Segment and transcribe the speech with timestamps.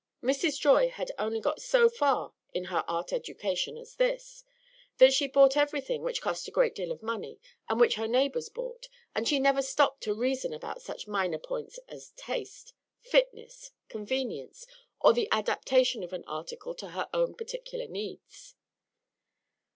[0.23, 0.59] Mrs.
[0.59, 4.43] Joy had only got so far in her art education as this,
[4.97, 7.39] that she bought everything which cost a great deal of money
[7.69, 11.77] and which her neighbors bought, and she never stopped to reason about such minor points
[11.87, 14.65] as taste, fitness, convenience,
[15.01, 18.55] or the adaptation of an article to her own particular needs.